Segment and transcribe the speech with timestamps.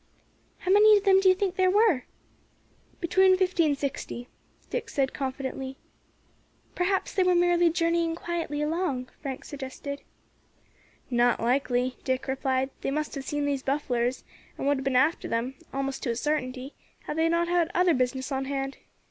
[0.57, 2.05] "How many of them do you think there were?"
[2.99, 4.27] "Between fifty and sixty,"
[4.71, 5.77] Dick said confidently.
[6.73, 10.01] "Perhaps they were merely journeying quietly along," Frank suggested.
[11.11, 14.23] "Not likely," Dick replied; "they must have seen these bufflars,
[14.57, 17.93] and would have been after them, almost to a sartinty, had they not had other
[17.93, 18.77] business on hand.